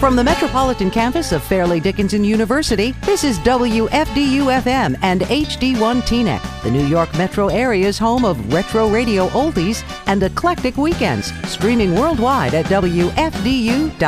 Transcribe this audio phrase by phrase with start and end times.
[0.00, 6.62] From the metropolitan campus of Fairleigh Dickinson University, this is WFDU FM and HD1 Teaneck,
[6.62, 12.54] the New York metro area's home of retro radio oldies and eclectic weekends, streaming worldwide
[12.54, 14.00] at WFDU.FM.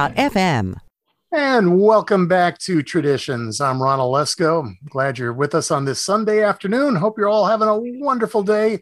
[1.30, 3.60] And welcome back to Traditions.
[3.60, 4.72] I'm Ron Olesko.
[4.88, 6.96] Glad you're with us on this Sunday afternoon.
[6.96, 8.80] Hope you're all having a wonderful day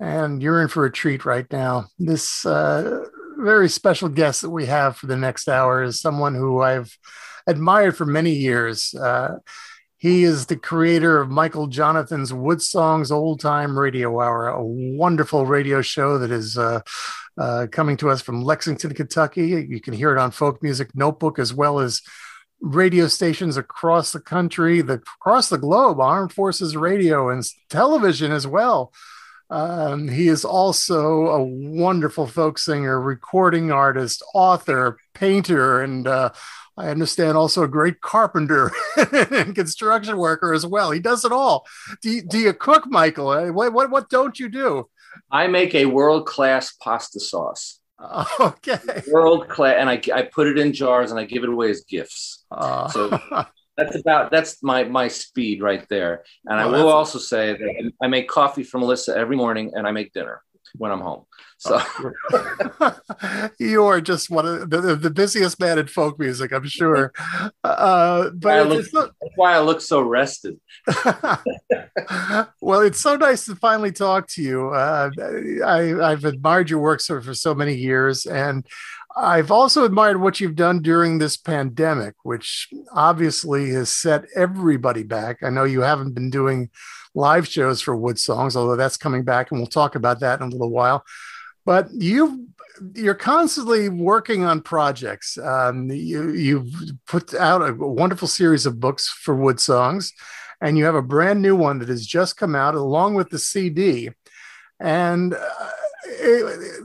[0.00, 1.86] and you're in for a treat right now.
[1.98, 3.04] This uh,
[3.42, 6.96] very special guest that we have for the next hour is someone who I've
[7.46, 8.94] admired for many years.
[8.94, 9.38] Uh,
[9.98, 15.46] he is the creator of Michael Johnathon's Wood Songs Old Time Radio Hour, a wonderful
[15.46, 16.80] radio show that is uh,
[17.38, 19.64] uh, coming to us from Lexington, Kentucky.
[19.68, 22.02] You can hear it on Folk Music Notebook as well as
[22.60, 28.46] radio stations across the country, the, across the globe, Armed Forces Radio and television as
[28.46, 28.92] well.
[29.52, 36.30] Um, he is also a wonderful folk singer, recording artist, author, painter, and uh,
[36.78, 38.72] I understand also a great carpenter
[39.12, 40.90] and construction worker as well.
[40.90, 41.66] He does it all.
[42.00, 43.28] Do you, do you cook, Michael?
[43.28, 44.88] Uh, what, what, what don't you do?
[45.30, 47.78] I make a world class pasta sauce.
[48.40, 48.78] Okay.
[49.12, 51.82] World class, and I, I put it in jars and I give it away as
[51.82, 52.44] gifts.
[52.50, 52.88] Uh.
[52.88, 53.20] So
[53.76, 56.24] that's about that's my my speed right there.
[56.46, 59.92] And I will also say that I make coffee for Melissa every morning, and I
[59.92, 60.42] make dinner
[60.76, 61.24] when I'm home.
[61.58, 61.80] So
[63.60, 67.12] you are just one of the, the, busiest man in folk music, I'm sure.
[67.64, 70.58] Uh, but look, that's why I look so rested.
[72.60, 74.70] well, it's so nice to finally talk to you.
[74.70, 75.10] Uh,
[75.64, 78.66] I, have admired your work for, for so many years, and
[79.16, 85.42] I've also admired what you've done during this pandemic, which obviously has set everybody back.
[85.42, 86.70] I know you haven't been doing
[87.14, 90.46] live shows for Wood Songs, although that's coming back, and we'll talk about that in
[90.46, 91.04] a little while.
[91.64, 92.48] But you
[92.94, 95.38] you're constantly working on projects.
[95.38, 96.72] Um, you you've
[97.06, 100.12] put out a wonderful series of books for Wood Songs,
[100.60, 103.38] and you have a brand new one that has just come out along with the
[103.38, 104.10] CD.
[104.80, 105.70] And uh,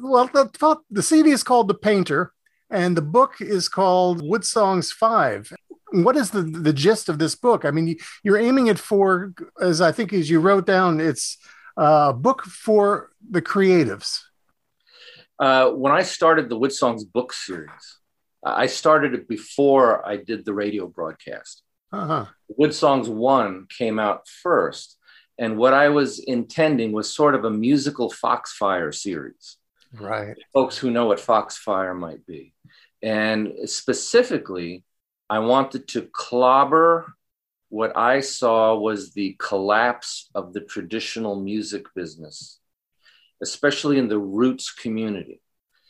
[0.02, 2.34] well, the, the CD is called The Painter,
[2.70, 5.52] and the book is called Wood Songs Five.
[5.92, 7.64] What is the, the gist of this book?
[7.66, 11.38] I mean, you're aiming it for, as I think as you wrote down, it's
[11.78, 14.20] a book for the creatives.
[15.40, 18.00] Uh, when I started the Wood Songs book series,
[18.44, 21.64] I started it before I did the radio broadcast.
[21.92, 22.26] Uh-huh.
[22.50, 24.97] Wood Songs 1 came out first
[25.40, 29.58] and what I was intending was sort of a musical Foxfire series.
[29.94, 30.36] Right.
[30.54, 32.54] Folks who know what Foxfire might be.
[33.02, 34.84] And specifically,
[35.30, 37.14] I wanted to clobber
[37.70, 42.60] what I saw was the collapse of the traditional music business,
[43.42, 45.42] especially in the roots community,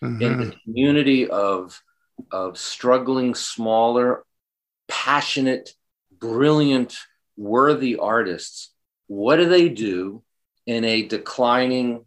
[0.03, 0.21] mm-hmm.
[0.21, 1.81] in the community of,
[2.31, 4.23] of struggling, smaller,
[4.87, 5.69] passionate,
[6.19, 6.97] brilliant,
[7.37, 8.71] worthy artists
[9.07, 10.23] what do they do
[10.65, 12.05] in a declining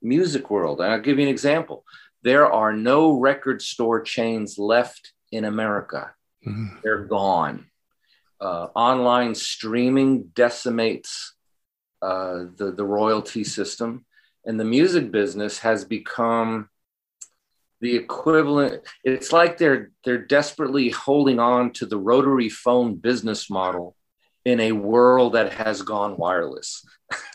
[0.00, 0.80] music world?
[0.80, 1.84] And I'll give you an example.
[2.22, 6.12] There are no record store chains left in America.
[6.46, 6.78] Mm-hmm.
[6.82, 7.66] They're gone.
[8.40, 11.34] Uh, online streaming decimates
[12.00, 14.06] uh, the, the royalty system.
[14.44, 16.68] And the music business has become
[17.80, 18.82] the equivalent.
[19.04, 23.94] It's like they're they're desperately holding on to the rotary phone business model
[24.48, 26.82] in a world that has gone wireless.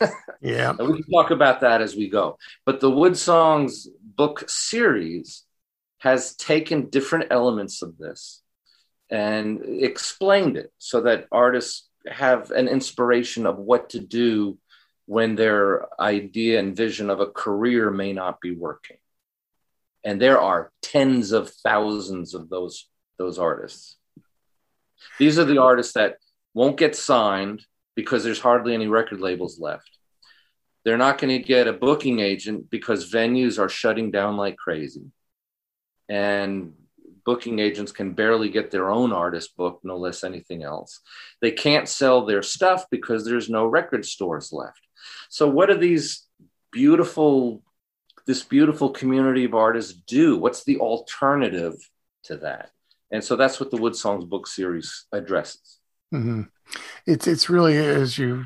[0.40, 0.74] yeah.
[0.76, 2.38] and we can talk about that as we go.
[2.66, 5.44] But the Wood Songs book series
[5.98, 8.42] has taken different elements of this
[9.10, 14.58] and explained it so that artists have an inspiration of what to do
[15.06, 18.96] when their idea and vision of a career may not be working.
[20.02, 22.88] And there are tens of thousands of those,
[23.18, 23.96] those artists.
[25.20, 26.16] These are the artists that
[26.54, 29.90] won't get signed because there's hardly any record labels left.
[30.84, 35.06] They're not going to get a booking agent because venues are shutting down like crazy.
[36.08, 36.74] And
[37.24, 41.00] booking agents can barely get their own artist booked, no less anything else.
[41.40, 44.80] They can't sell their stuff because there's no record stores left.
[45.30, 46.26] So, what do these
[46.70, 47.62] beautiful,
[48.26, 50.36] this beautiful community of artists do?
[50.36, 51.74] What's the alternative
[52.24, 52.70] to that?
[53.10, 55.78] And so that's what the Wood Songs book series addresses.
[56.14, 56.42] Mm-hmm.
[57.06, 58.44] It's it's really as you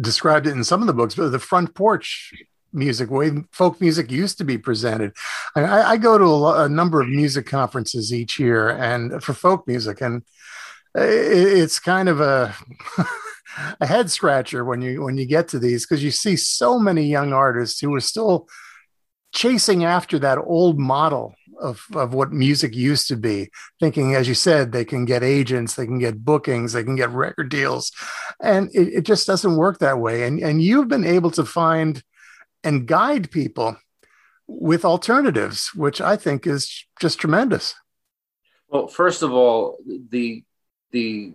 [0.00, 2.32] described it in some of the books, but the front porch
[2.72, 5.12] music, way folk music used to be presented.
[5.54, 9.66] I, I go to a, a, number of music conferences each year, and for folk
[9.66, 10.22] music, and
[10.94, 12.54] it, it's kind of a
[13.80, 17.06] a head scratcher when you when you get to these because you see so many
[17.06, 18.46] young artists who are still
[19.34, 23.50] chasing after that old model of, of what music used to be,
[23.80, 27.10] thinking, as you said, they can get agents, they can get bookings, they can get
[27.10, 27.92] record deals.
[28.40, 30.24] And it, it just doesn't work that way.
[30.24, 32.02] And, and you've been able to find
[32.64, 33.76] and guide people
[34.46, 37.74] with alternatives, which I think is just tremendous.
[38.68, 39.78] Well, first of all,
[40.10, 40.44] the
[40.90, 41.34] the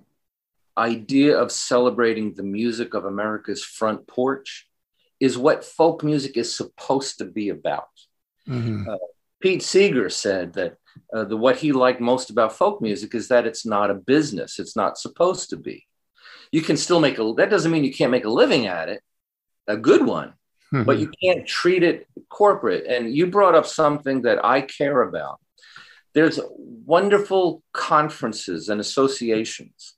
[0.77, 4.67] idea of celebrating the music of America's front porch
[5.19, 7.89] is what folk music is supposed to be about.
[8.47, 8.89] Mm-hmm.
[8.89, 8.95] Uh,
[9.41, 10.77] Pete Seeger said that
[11.13, 14.59] uh, the what he liked most about folk music is that it's not a business.
[14.59, 15.85] It's not supposed to be.
[16.51, 17.33] You can still make a.
[17.35, 19.01] That doesn't mean you can't make a living at it,
[19.67, 20.33] a good one,
[20.73, 20.83] mm-hmm.
[20.83, 22.85] but you can't treat it corporate.
[22.85, 25.39] And you brought up something that I care about.
[26.13, 29.95] There's wonderful conferences and associations,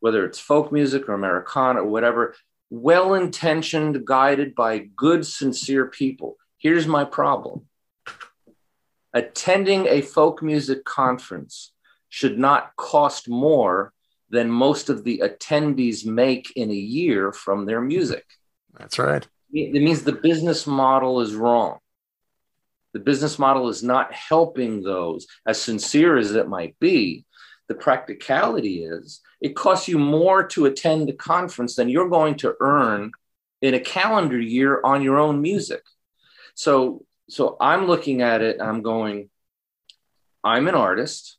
[0.00, 2.34] whether it's folk music or Americana or whatever,
[2.70, 6.36] well intentioned, guided by good, sincere people.
[6.58, 7.66] Here's my problem
[9.16, 11.72] attending a folk music conference
[12.10, 13.92] should not cost more
[14.28, 18.24] than most of the attendees make in a year from their music.
[18.78, 19.26] That's right.
[19.52, 21.78] It means the business model is wrong.
[22.92, 27.24] The business model is not helping those, as sincere as it might be.
[27.68, 32.54] The practicality is it costs you more to attend the conference than you're going to
[32.60, 33.12] earn
[33.62, 35.82] in a calendar year on your own music.
[36.54, 39.30] So so I'm looking at it I'm going,
[40.44, 41.38] I'm an artist.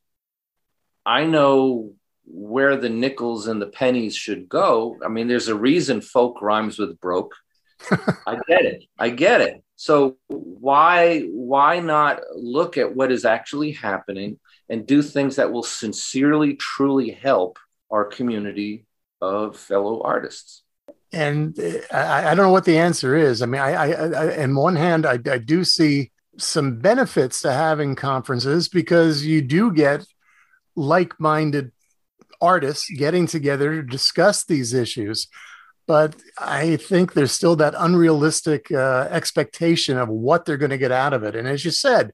[1.05, 1.93] I know
[2.25, 4.97] where the nickels and the pennies should go.
[5.03, 7.33] I mean, there's a reason folk rhymes with broke.
[7.91, 8.83] I get it.
[8.99, 9.63] I get it.
[9.77, 14.39] So why why not look at what is actually happening
[14.69, 17.59] and do things that will sincerely truly help
[17.91, 18.85] our community
[19.21, 20.63] of fellow artists?
[21.13, 21.57] And
[21.92, 23.42] I, I, don't know what the answer is.
[23.42, 27.51] I mean, I, I, I on one hand, I, I do see some benefits to
[27.51, 30.06] having conferences because you do get
[30.75, 31.71] like-minded
[32.42, 35.27] artists getting together to discuss these issues.
[35.88, 40.92] But I think there's still that unrealistic uh, expectation of what they're going to get
[40.92, 41.36] out of it.
[41.36, 42.12] And as you said,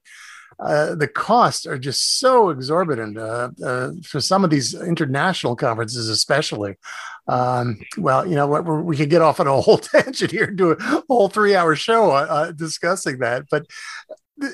[0.60, 6.08] uh, the costs are just so exorbitant uh, uh, for some of these international conferences,
[6.08, 6.76] especially.
[7.26, 8.64] Um, well, you know what?
[8.64, 12.10] We could get off on a whole tangent here and do a whole three-hour show
[12.10, 13.46] uh, uh, discussing that.
[13.50, 13.66] But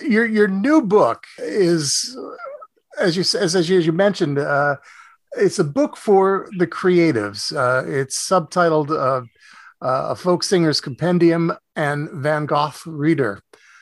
[0.03, 2.17] your your new book is,
[2.99, 4.39] as you as as you, as you mentioned,
[5.37, 7.53] it's a book for the creatives.
[7.89, 9.27] it's subtitled
[9.81, 13.41] "A Folk Singer's Compendium" and Van Gogh Reader.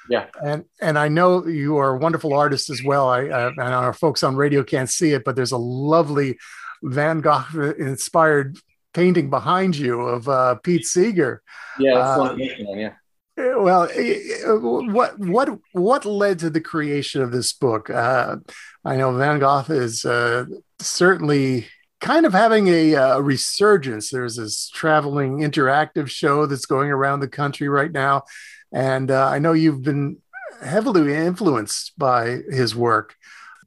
[0.08, 0.26] Yeah.
[0.43, 3.08] And and I know you are a wonderful artist as well.
[3.08, 6.38] I, I and our folks on radio can't see it, but there's a lovely
[6.82, 8.56] Van Gogh inspired
[8.99, 11.41] painting behind you of uh, Pete Seeger.
[11.79, 12.95] Yeah, uh, yeah.
[13.37, 17.89] Well, eh, eh, what what what led to the creation of this book?
[17.89, 18.39] Uh,
[18.85, 20.47] I know Van Gogh is uh,
[20.81, 21.69] certainly
[22.00, 24.11] kind of having a, a, uh, resurgence.
[24.11, 28.25] There's this traveling interactive show that's going around the country right now,
[28.73, 30.19] and uh, I know you've been
[30.61, 33.15] heavily influenced by his work.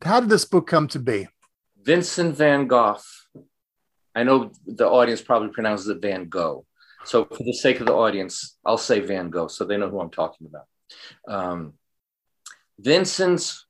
[0.01, 1.30] How did this book come to be?
[1.81, 3.00] Vincent van Gogh.
[4.16, 6.66] I know the audience probably pronounces it Van Gogh.
[7.04, 10.00] So, for the sake of the audience, I'll say Van Gogh so they know who
[10.00, 10.68] I'm talking about.
[11.28, 11.74] Um,
[12.80, 13.66] Vincent's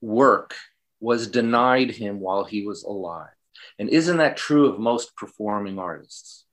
[0.00, 0.56] work
[1.00, 3.28] was denied him while he was alive.
[3.78, 6.44] And isn't that true of most performing artists?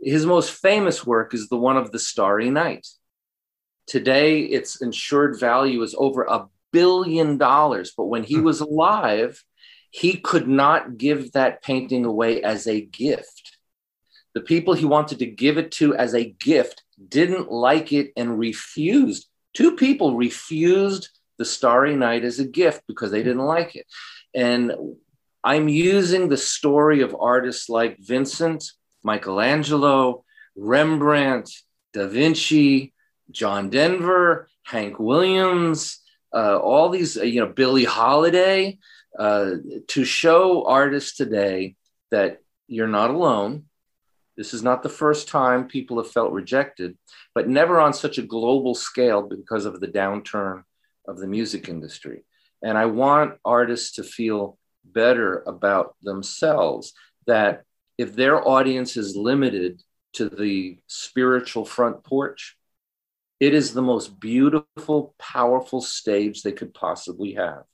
[0.00, 2.86] His most famous work is the one of the Starry Night.
[3.86, 7.92] Today, its insured value is over a billion dollars.
[7.96, 8.44] But when he hmm.
[8.44, 9.42] was alive,
[9.94, 13.58] he could not give that painting away as a gift.
[14.34, 18.36] The people he wanted to give it to as a gift didn't like it and
[18.36, 19.28] refused.
[19.52, 23.86] Two people refused the Starry Night as a gift because they didn't like it.
[24.34, 24.72] And
[25.44, 28.64] I'm using the story of artists like Vincent,
[29.04, 30.24] Michelangelo,
[30.56, 31.52] Rembrandt,
[31.92, 32.92] Da Vinci,
[33.30, 36.00] John Denver, Hank Williams,
[36.34, 38.80] uh, all these, uh, you know, Billie Holiday,
[39.18, 39.52] uh,
[39.88, 41.76] to show artists today
[42.10, 43.64] that you're not alone.
[44.36, 46.96] This is not the first time people have felt rejected,
[47.34, 50.64] but never on such a global scale because of the downturn
[51.06, 52.24] of the music industry.
[52.62, 56.92] And I want artists to feel better about themselves
[57.26, 57.62] that
[57.98, 59.82] if their audience is limited
[60.14, 62.56] to the spiritual front porch,
[63.40, 67.64] it is the most beautiful, powerful stage they could possibly have.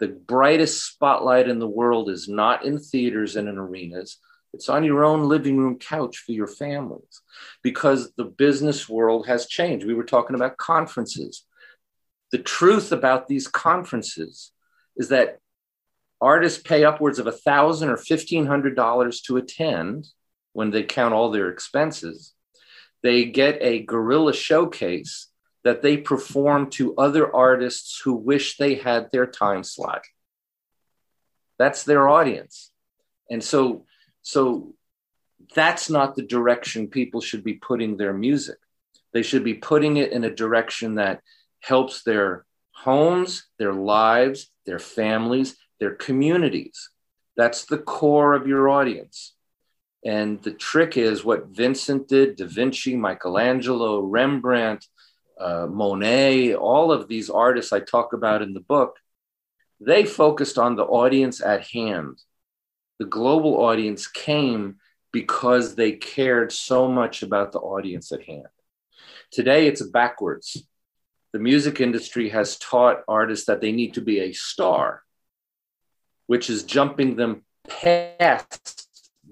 [0.00, 4.18] The brightest spotlight in the world is not in theaters and in arenas.
[4.52, 7.22] It's on your own living room couch for your families
[7.62, 9.86] because the business world has changed.
[9.86, 11.44] We were talking about conferences.
[12.32, 14.52] the truth about these conferences
[14.96, 15.38] is that
[16.20, 20.06] artists pay upwards of a thousand or fifteen hundred dollars to attend
[20.52, 22.34] when they count all their expenses.
[23.02, 25.28] They get a guerrilla showcase
[25.64, 30.04] that they perform to other artists who wish they had their time slot.
[31.58, 32.70] That's their audience.
[33.30, 33.84] And so,
[34.22, 34.74] so
[35.54, 38.58] that's not the direction people should be putting their music.
[39.12, 41.20] They should be putting it in a direction that
[41.60, 46.90] helps their homes, their lives, their families, their communities.
[47.36, 49.34] That's the core of your audience.
[50.04, 54.86] And the trick is what Vincent did, Da Vinci, Michelangelo, Rembrandt,
[55.40, 58.98] uh, Monet, all of these artists I talk about in the book,
[59.80, 62.20] they focused on the audience at hand.
[62.98, 64.76] The global audience came
[65.12, 68.46] because they cared so much about the audience at hand.
[69.32, 70.62] Today, it's backwards.
[71.32, 75.02] The music industry has taught artists that they need to be a star,
[76.26, 78.79] which is jumping them past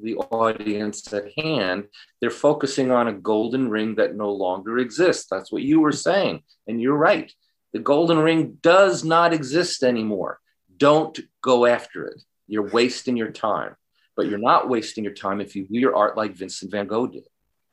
[0.02, 1.84] the audience at hand.
[2.20, 5.26] They're focusing on a golden ring that no longer exists.
[5.30, 6.42] That's what you were saying.
[6.66, 7.32] And you're right.
[7.72, 10.40] The golden ring does not exist anymore.
[10.76, 12.22] Don't go after it.
[12.46, 13.76] You're wasting your time.
[14.16, 17.06] But you're not wasting your time if you do your art like Vincent van Gogh
[17.06, 17.24] did.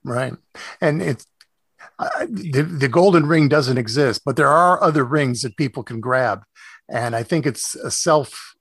[0.04, 0.34] Right.
[0.80, 1.26] And it's
[1.98, 6.00] uh, the, the golden ring doesn't exist, but there are other rings that people can
[6.00, 6.44] grab.
[6.90, 8.55] And I think it's a self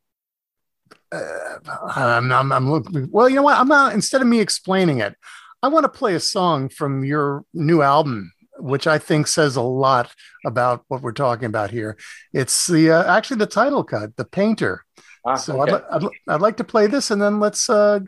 [1.15, 1.59] uh,
[1.97, 3.09] I'm, I'm, I'm looking.
[3.11, 3.59] Well, you know what?
[3.59, 3.95] I'm not.
[3.95, 5.15] Instead of me explaining it,
[5.63, 9.63] I want to play a song from your new album, which I think says a
[9.63, 11.97] lot about what we're talking about here.
[12.33, 14.85] It's the uh, actually the title cut, "The Painter."
[15.27, 15.73] Ah, so okay.
[15.73, 18.01] I'd, I'd, I'd, like to play this, and then let's uh,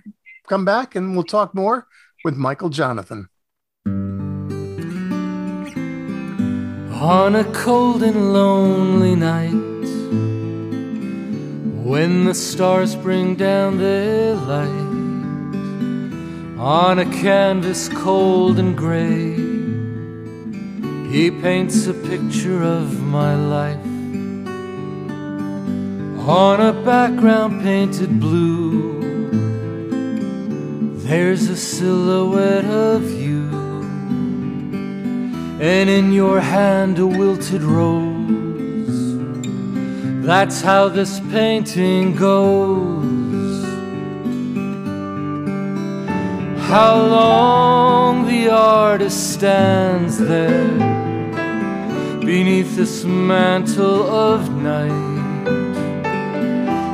[0.48, 1.86] come back and we'll talk more
[2.24, 3.26] with Michael Johnathon.
[7.00, 9.54] On a cold and lonely night
[11.86, 14.66] when the stars bring down their light
[16.58, 19.36] on a canvas cold and gray,
[21.08, 23.86] he paints a picture of my life
[26.28, 28.98] on a background painted blue.
[31.06, 33.48] There's a silhouette of you,
[35.60, 38.45] and in your hand a wilted rose.
[40.26, 43.64] That's how this painting goes.
[46.66, 50.78] How long the artist stands there
[52.18, 54.90] beneath this mantle of night.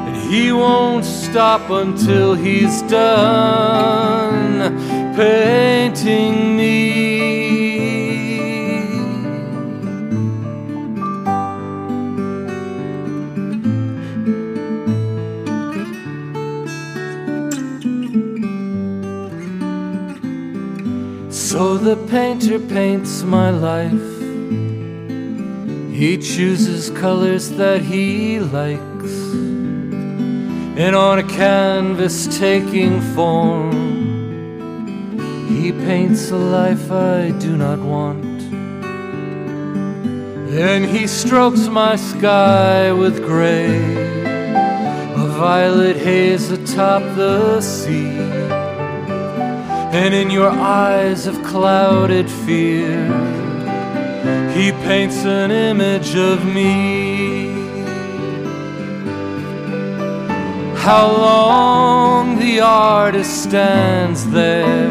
[0.08, 4.76] And he won't stop until he's done
[5.16, 7.11] painting me.
[21.62, 24.08] So the painter paints my life.
[25.96, 29.14] He chooses colors that he likes.
[30.82, 33.70] And on a canvas taking form,
[35.48, 38.40] he paints a life I do not want.
[40.50, 43.76] Then he strokes my sky with gray,
[45.14, 48.71] a violet haze atop the sea
[49.92, 53.06] and in your eyes of clouded fear,
[54.54, 57.50] he paints an image of me.
[60.76, 64.88] How long the artist stands there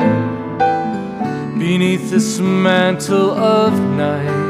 [1.57, 4.49] beneath this mantle of night,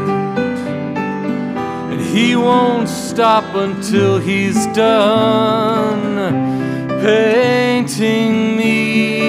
[1.92, 6.18] and he won't stop until he's done
[7.02, 9.21] painting me.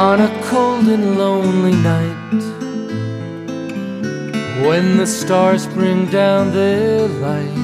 [0.00, 2.42] On a cold and lonely night
[4.66, 7.60] when the stars bring down their light.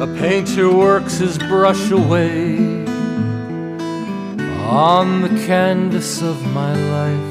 [0.00, 2.56] A painter works his brush away
[4.64, 7.30] on the canvas of my life.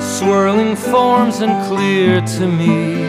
[0.00, 3.04] swirling forms and clear to me.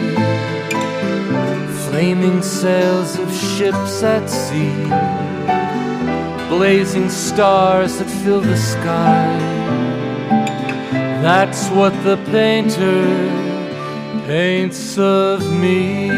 [1.86, 5.29] Flaming sails of ships at sea,
[6.50, 9.38] blazing stars that fill the sky.
[11.22, 13.06] That's what the painter
[14.26, 16.10] paints of me.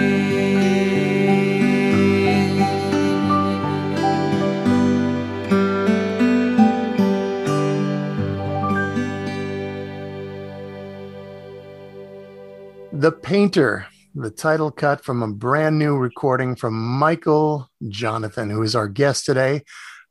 [12.93, 18.75] The Painter, the title cut from a brand new recording from Michael Johnathon, who is
[18.77, 19.65] our guest today.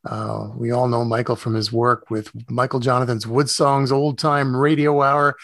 [0.06, 4.56] Uh, we all know Michael from his work with Michael Johnathon's Wood Songs Old Time
[4.56, 5.36] Radio Hour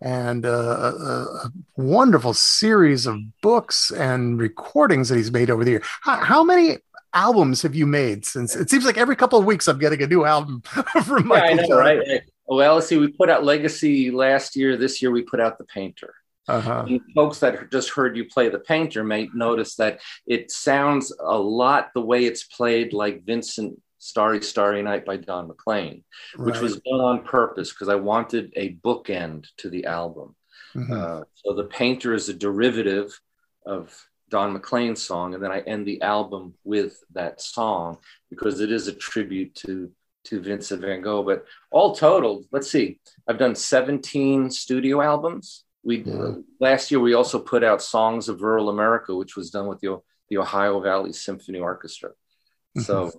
[0.00, 5.72] and uh, a, a, wonderful series of books and recordings that he's made over the
[5.72, 5.82] year.
[6.02, 6.78] How, how, many
[7.12, 8.54] albums have you made since?
[8.54, 10.60] It seems like every couple of weeks I'm getting a new album
[11.04, 11.56] from Michael.
[11.56, 12.22] Yeah, I know, right?
[12.46, 12.98] Well, let's see.
[12.98, 14.76] We put out Legacy last year.
[14.76, 16.14] This year we put out The Painter.
[16.46, 16.86] Uh-huh.
[17.14, 21.88] folks that just heard you play the painter may notice that it sounds a lot
[21.94, 26.04] the way it's played like Vincent Starry Starry Night by Don McLean,
[26.36, 26.46] right.
[26.46, 30.34] which was done on purpose because I wanted a bookend to the album.
[30.74, 30.92] Mm-hmm.
[30.92, 33.18] Uh, so the painter is a derivative
[33.64, 33.94] of
[34.28, 37.98] Don McLean's song, and then I end the album with that song
[38.30, 39.90] because it is a tribute to
[40.24, 41.22] to Vincent Van Gogh.
[41.22, 46.32] But all totaled, let's see, I've done 17 studio albums we yeah.
[46.60, 50.00] last year we also put out Songs of Rural America, which was done with the
[50.30, 52.10] the Ohio Valley Symphony Orchestra.
[52.10, 52.80] Mm-hmm.
[52.80, 53.10] So, uh,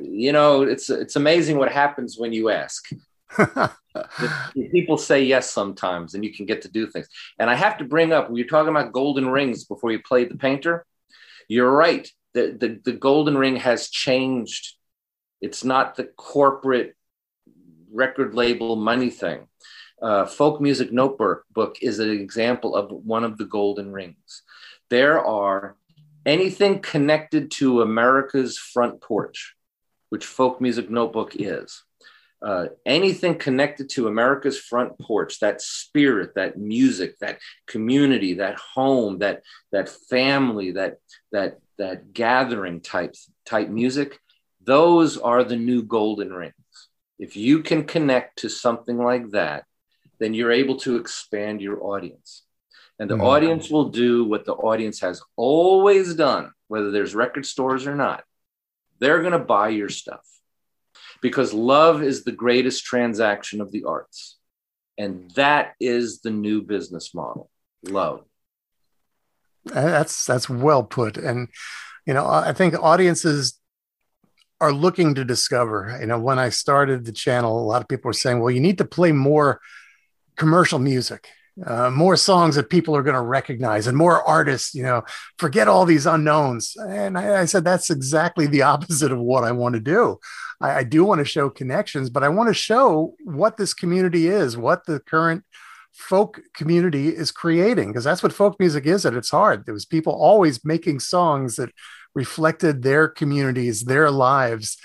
[0.00, 2.88] you know, it's it's amazing what happens when you ask.
[4.72, 7.08] people say yes sometimes, and you can get to do things.
[7.38, 10.30] And I have to bring up we are talking about golden rings before you played
[10.30, 10.86] the painter.
[11.48, 12.08] You're right.
[12.34, 14.74] The, the, the golden ring has changed.
[15.40, 16.94] It's not the corporate
[17.90, 19.46] record label money thing
[20.02, 24.42] uh, folk music notebook book is an example of one of the golden rings.
[24.90, 25.76] There are
[26.24, 29.55] anything connected to America's front porch,
[30.10, 31.82] which folk music notebook is.
[32.42, 39.18] Uh, anything connected to America's front porch, that spirit, that music, that community, that home,
[39.18, 39.42] that
[39.72, 40.98] that family, that
[41.32, 43.14] that that gathering type
[43.46, 44.18] type music,
[44.62, 46.54] those are the new golden rings.
[47.18, 49.64] If you can connect to something like that,
[50.18, 52.42] then you're able to expand your audience.
[52.98, 53.24] And the mm-hmm.
[53.24, 58.24] audience will do what the audience has always done, whether there's record stores or not.
[58.98, 60.24] They're going to buy your stuff
[61.20, 64.36] because love is the greatest transaction of the arts.
[64.98, 67.50] And that is the new business model
[67.84, 68.24] love.
[69.64, 71.16] That's that's well put.
[71.16, 71.48] And
[72.06, 73.58] you know, I think audiences
[74.60, 75.98] are looking to discover.
[76.00, 78.60] You know, when I started the channel, a lot of people were saying, "Well, you
[78.60, 79.60] need to play more
[80.36, 81.28] commercial music,
[81.64, 84.74] uh, more songs that people are going to recognize, and more artists.
[84.74, 85.04] You know,
[85.38, 86.76] forget all these unknowns.
[86.76, 90.18] And I, I said that's exactly the opposite of what I want to do.
[90.60, 94.28] I, I do want to show connections, but I want to show what this community
[94.28, 95.44] is, what the current
[95.92, 99.64] folk community is creating, because that's what folk music is at its heart.
[99.64, 101.70] There was people always making songs that
[102.14, 104.76] reflected their communities, their lives.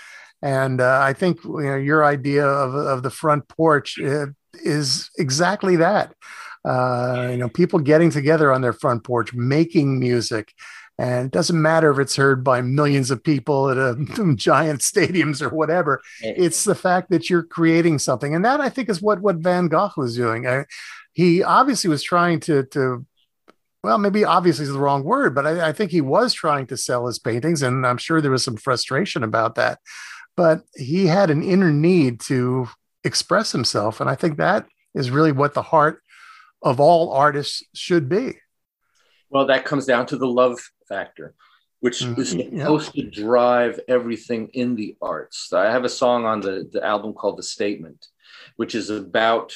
[0.41, 4.27] And uh, I think you know your idea of, of the front porch uh,
[4.63, 6.13] is exactly that.
[6.63, 10.53] Uh, you know, people getting together on their front porch, making music.
[10.97, 13.95] And it doesn't matter if it's heard by millions of people at a,
[14.35, 16.01] giant stadiums or whatever.
[16.21, 18.35] It's the fact that you're creating something.
[18.35, 20.45] And that I think is what, what Van Gogh was doing.
[20.45, 20.65] I,
[21.13, 23.05] he obviously was trying to, to
[23.83, 26.77] well, maybe obviously is the wrong word, but I, I, think he was trying to
[26.77, 29.79] sell his paintings, and I'm sure there was some frustration about that.
[30.37, 32.69] But he had an inner need to
[33.03, 33.99] express himself.
[33.99, 36.01] And I think that is really what the heart
[36.61, 38.33] of all artists should be.
[39.29, 41.33] Well, that comes down to the love factor,
[41.79, 42.19] which mm-hmm.
[42.19, 43.03] is supposed yeah.
[43.03, 45.51] to drive everything in the arts.
[45.53, 48.05] I have a song on the, the album called The Statement,
[48.57, 49.53] which is about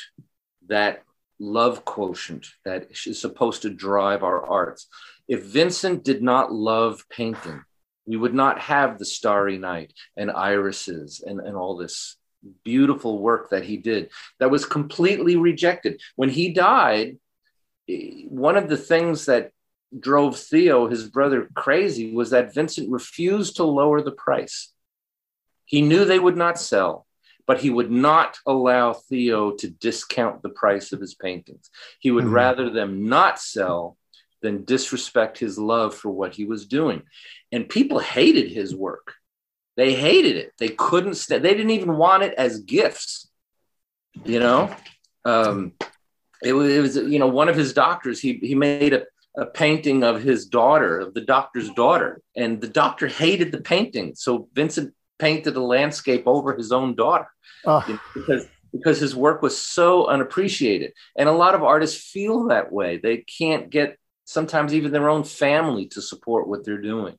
[0.67, 1.03] that
[1.39, 4.87] love quotient that is supposed to drive our arts.
[5.27, 7.61] If Vincent did not love painting,
[8.05, 12.17] we would not have the Starry Night and irises and, and all this
[12.63, 16.01] beautiful work that he did that was completely rejected.
[16.15, 17.17] When he died,
[18.27, 19.51] one of the things that
[19.97, 24.71] drove Theo, his brother, crazy was that Vincent refused to lower the price.
[25.65, 27.05] He knew they would not sell,
[27.47, 31.69] but he would not allow Theo to discount the price of his paintings.
[31.99, 32.33] He would mm-hmm.
[32.33, 33.97] rather them not sell
[34.41, 37.03] than disrespect his love for what he was doing.
[37.51, 39.13] And people hated his work.
[39.77, 40.53] They hated it.
[40.57, 41.15] They couldn't.
[41.15, 43.29] St- they didn't even want it as gifts.
[44.23, 44.73] You know,
[45.25, 45.73] um,
[46.43, 49.03] it was, it was you know one of his doctors he he made a,
[49.37, 54.13] a painting of his daughter of the doctor's daughter and the doctor hated the painting
[54.15, 57.27] so vincent painted a landscape over his own daughter
[57.65, 57.83] oh.
[57.87, 62.47] you know, because because his work was so unappreciated and a lot of artists feel
[62.47, 67.15] that way they can't get sometimes even their own family to support what they're doing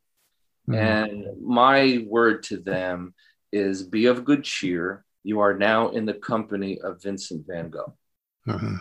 [0.68, 0.74] mm-hmm.
[0.74, 3.14] and my word to them
[3.52, 7.94] is be of good cheer you are now in the company of vincent van gogh
[8.46, 8.76] mm-hmm.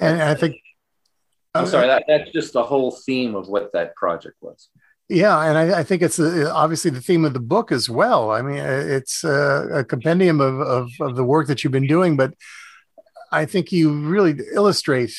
[0.00, 0.56] and i think
[1.54, 4.68] i'm sorry that, that's just the whole theme of what that project was
[5.08, 8.32] yeah, and I, I think it's uh, obviously the theme of the book as well.
[8.32, 11.86] I mean, uh, it's uh, a compendium of, of, of the work that you've been
[11.86, 12.34] doing, but
[13.30, 15.16] I think you really illustrate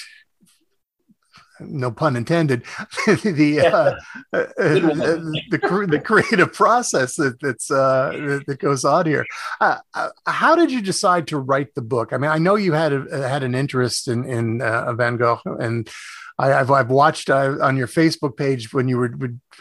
[1.59, 2.63] no pun intended,
[3.05, 9.25] the, uh, uh, the, the, the creative process that that's uh, that, goes on here.
[9.61, 12.13] Uh, uh, how did you decide to write the book?
[12.13, 15.89] I mean, I know you had a, had an interest in in Van Gogh and
[16.39, 19.11] I, have I've watched uh, on your Facebook page when you were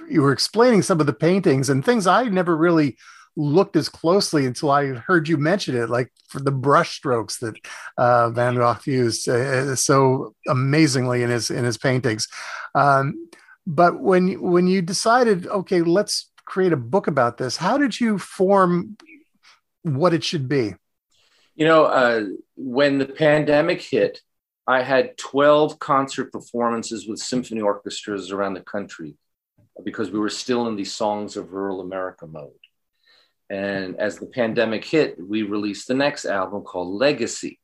[0.08, 2.96] you were explaining some of the paintings and things I never really
[3.36, 7.54] looked as closely until I heard you mention it, like for the brush strokes that
[7.98, 12.28] uh, Van Gogh used uh, so amazingly in his in his paintings.
[12.74, 13.28] Um,
[13.66, 18.18] but when when you decided, okay, let's create a book about this, how did you
[18.18, 18.96] form
[19.82, 20.74] what it should be?
[21.54, 22.24] You know, uh,
[22.56, 24.20] when the pandemic hit,
[24.66, 29.16] I had 12 concert performances with symphony orchestras around the country
[29.84, 32.52] because we were still in the Songs of Rural America mode.
[33.48, 37.60] And as the pandemic hit, we released the next album called Legacy,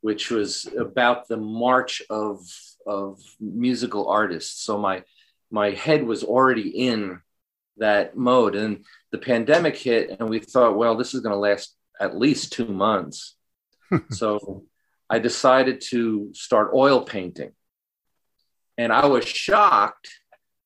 [0.00, 2.40] which was about the march of,
[2.86, 4.62] of musical artists.
[4.62, 5.02] So my,
[5.50, 7.20] my head was already in
[7.78, 8.54] that mode.
[8.54, 12.52] And the pandemic hit, and we thought, well, this is going to last at least
[12.52, 13.34] two months.
[14.10, 14.64] so
[15.08, 17.52] I decided to start oil painting.
[18.76, 20.08] And I was shocked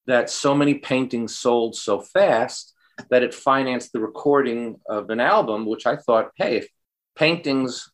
[0.07, 2.72] that so many paintings sold so fast
[3.11, 6.69] that it financed the recording of an album, which I thought, hey, if
[7.17, 7.91] paintings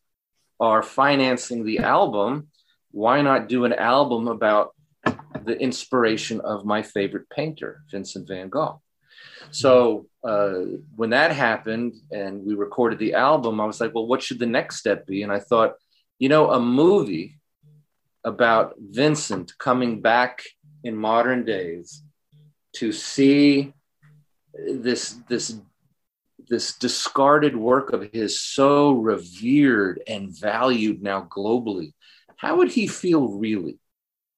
[0.59, 2.47] are financing the album,
[2.91, 4.75] why not do an album about
[5.45, 8.81] the inspiration of my favorite painter, Vincent van Gogh?
[9.51, 10.59] So uh,
[10.95, 14.45] when that happened and we recorded the album, I was like, well, what should the
[14.45, 15.23] next step be?
[15.23, 15.75] And I thought,
[16.19, 17.39] you know, a movie
[18.23, 20.43] about Vincent coming back
[20.83, 22.03] in modern days
[22.73, 23.73] to see
[24.53, 25.57] this this
[26.47, 31.93] this discarded work of his so revered and valued now globally
[32.37, 33.79] how would he feel really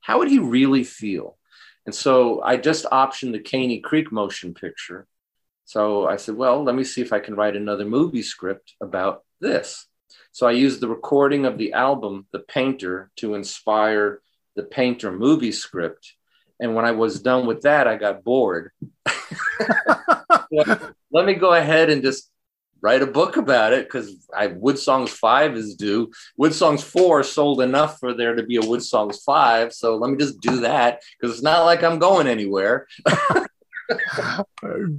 [0.02, 1.38] how would he really feel
[1.86, 5.08] and so i just optioned the caney creek motion picture
[5.66, 9.24] so i said well let me see if i can write another movie script about
[9.40, 9.88] this
[10.32, 14.22] so I used the recording of the album, The Painter, to inspire
[14.56, 16.14] the Painter movie script.
[16.60, 18.72] And when I was done with that, I got bored.
[20.52, 22.30] Let me go ahead and just
[22.82, 26.12] write a book about it because I Wood Songs 5 is due.
[26.38, 29.74] Wood Songs 4 sold enough for there to be a Wood Songs 5.
[29.74, 32.88] So let me just do that because it's not like I'm going anywhere.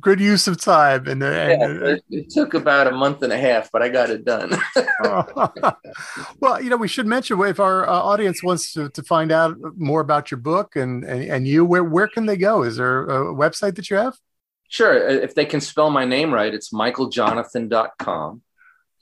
[0.00, 1.06] good use of time.
[1.06, 4.10] And, and yeah, it, it, took about a month and a half, but I got
[4.10, 4.56] it done.
[6.40, 9.56] well, you know, we should mention if our uh, audience wants to, to find out
[9.76, 12.62] more about your book and, and, and you, where, where can they go?
[12.62, 14.16] Is there a website that you have?
[14.72, 14.94] Sure.
[14.94, 18.42] If they can spell my name right, it's michaeljohnathon.com.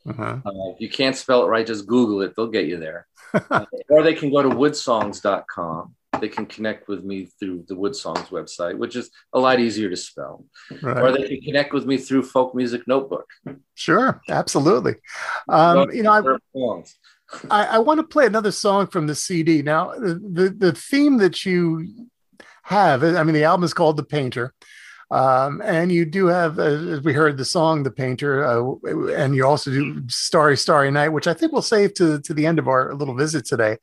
[0.09, 0.38] Uh-huh.
[0.44, 2.35] Uh, if you can't spell it right, just Google it.
[2.35, 3.06] They'll get you there.
[3.50, 7.96] uh, or they can go to woodsongs.com they can connect with me through the Wood
[7.96, 10.44] Songs website, which is a lot easier to spell.
[10.83, 11.02] Right.
[11.02, 13.26] Or they can connect with me through Folk Music Notebook.
[13.74, 14.96] Sure, absolutely.
[15.48, 16.83] Um, you know, I,
[17.50, 19.62] I, I, want to play another song from the CD.
[19.62, 22.09] Now, the, the theme that you
[22.64, 24.52] have, I mean, the album is called The Painter.
[25.11, 28.75] Um, and you do have, uh, as we heard, the song "The Painter," uh,
[29.12, 32.46] and you also do "Starry, Starry Night," which I think we'll save to to the
[32.46, 33.79] end of our little visit today.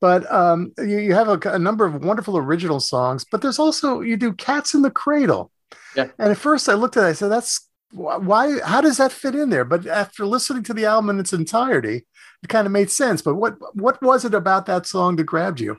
[0.00, 4.00] But um, you, you have a, a, number of wonderful original songs, but there's also
[4.00, 5.52] you do "Cats in the Cradle."
[5.94, 6.08] Yeah.
[6.18, 8.58] And at first, I looked at it, I said, "That's why?
[8.64, 12.04] How does that fit in there?" But after listening to the album in its entirety,
[12.42, 13.22] it kind of made sense.
[13.22, 15.76] But what what was it about that song that grabbed you?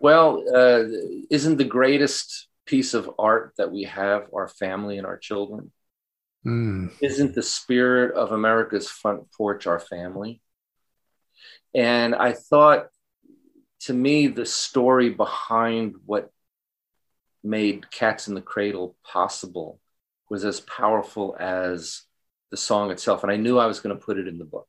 [0.00, 0.82] Well, uh,
[1.30, 5.72] isn't the greatest piece of art that we have our family and our children?
[6.44, 6.92] Mm.
[7.00, 10.40] Isn't the spirit of America's front porch our family?
[11.74, 12.88] And I thought
[13.80, 16.30] to me, the story behind what
[17.44, 19.80] made Cats in the Cradle possible
[20.28, 22.02] was as powerful as
[22.50, 23.22] the song itself.
[23.22, 24.68] And I knew I was going to put it in the book.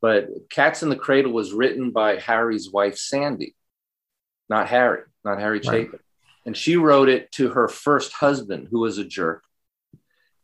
[0.00, 3.54] But Cats in the Cradle was written by Harry's wife, Sandy,
[4.48, 5.90] not Harry, not Harry Chapin.
[5.92, 6.00] Right.
[6.46, 9.42] And she wrote it to her first husband, who was a jerk.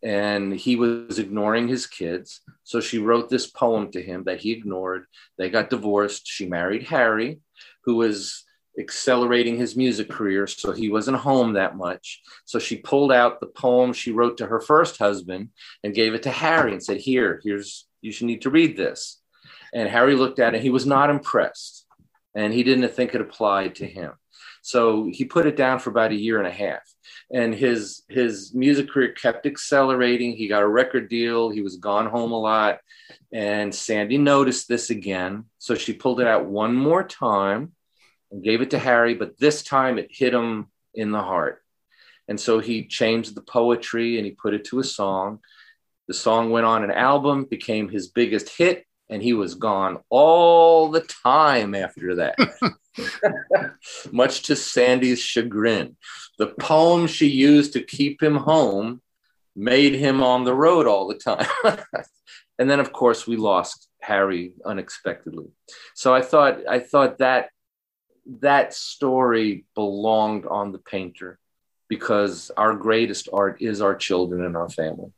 [0.02, 2.40] And he was ignoring his kids.
[2.64, 5.04] So she wrote this poem to him that he ignored.
[5.38, 6.26] They got divorced.
[6.26, 7.40] She married Harry,
[7.84, 8.44] who was
[8.78, 10.48] accelerating his music career.
[10.48, 12.20] So he wasn't home that much.
[12.46, 15.50] So she pulled out the poem she wrote to her first husband
[15.84, 19.20] and gave it to Harry and said, Here, here's, you should need to read this.
[19.72, 20.62] And Harry looked at it.
[20.62, 21.86] He was not impressed
[22.34, 24.12] and he didn't think it applied to him.
[24.62, 26.82] So he put it down for about a year and a half.
[27.32, 30.32] And his his music career kept accelerating.
[30.32, 31.50] He got a record deal.
[31.50, 32.78] He was gone home a lot.
[33.32, 35.44] And Sandy noticed this again.
[35.58, 37.72] So she pulled it out one more time
[38.30, 41.62] and gave it to Harry, but this time it hit him in the heart.
[42.28, 45.40] And so he changed the poetry and he put it to a song.
[46.08, 50.90] The song went on an album, became his biggest hit, and he was gone all
[50.90, 52.36] the time after that.
[54.12, 55.96] Much to Sandy's chagrin.
[56.38, 59.02] The poem she used to keep him home
[59.54, 61.46] made him on the road all the time.
[62.58, 65.46] and then of course we lost Harry unexpectedly.
[65.94, 67.50] So I thought I thought that
[68.40, 71.38] that story belonged on the painter
[71.88, 75.12] because our greatest art is our children and our family.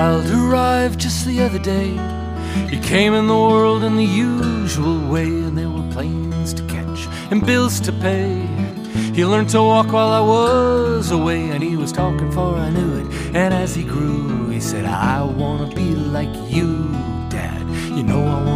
[0.00, 1.90] Child arrived just the other day.
[2.70, 7.00] He came in the world in the usual way, and there were planes to catch
[7.30, 8.32] and bills to pay.
[9.16, 12.92] He learned to walk while I was away, and he was talking for I knew
[13.00, 13.06] it.
[13.36, 16.70] And as he grew, he said, I wanna be like you,
[17.28, 17.60] Dad.
[17.96, 18.49] You know I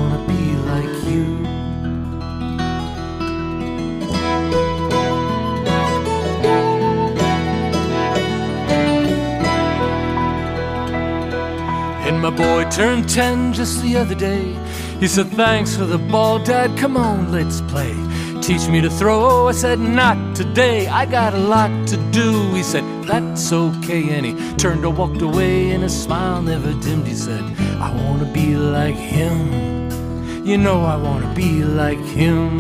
[12.25, 14.55] My boy turned 10 just the other day.
[14.99, 16.75] He said, Thanks for the ball, Dad.
[16.79, 17.93] Come on, let's play.
[18.41, 19.49] Teach me to throw.
[19.49, 20.89] I said, Not today.
[20.89, 22.51] I got a lot to do.
[22.55, 24.09] He said, That's okay.
[24.17, 27.07] And he turned and walked away, and his smile never dimmed.
[27.07, 27.43] He said,
[27.79, 30.47] I want to be like him.
[30.47, 32.59] You know, I want to be like him.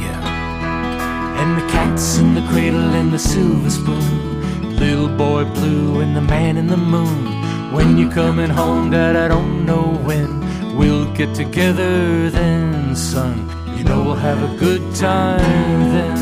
[0.00, 1.38] Yeah.
[1.40, 4.76] And the cats in the cradle and the silver spoon.
[4.80, 7.33] Little boy blue and the man in the moon.
[7.74, 10.28] When you're coming home, Dad, I don't know when.
[10.76, 13.50] We'll get together then, son.
[13.76, 16.18] You know we'll have a good time then.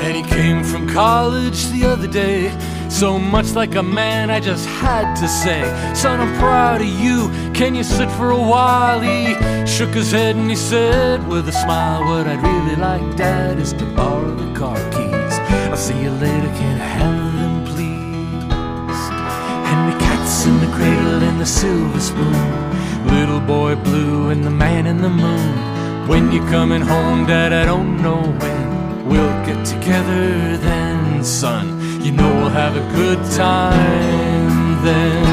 [0.00, 2.56] And he came from college the other day
[2.88, 5.62] so much like a man, I just had to say,
[5.94, 7.30] Son, I'm proud of you.
[7.52, 9.00] Can you sit for a while?
[9.00, 9.34] He
[9.66, 13.72] shook his head and he said with a smile, What I'd really like, Dad, is
[13.74, 15.38] to borrow the car keys.
[15.70, 19.02] I'll see you later, can I have them, please?
[19.70, 23.06] And the cat's in the cradle and the silver spoon.
[23.06, 26.08] Little boy blue and the man in the moon.
[26.08, 29.08] When you're coming home, Dad, I don't know when.
[29.08, 31.77] We'll get together then, son.
[32.04, 35.26] You know we'll have a good time then.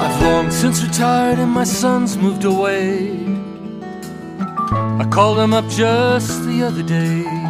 [0.00, 3.10] I've long since retired and my son's moved away.
[4.98, 7.43] I called him up just the other day.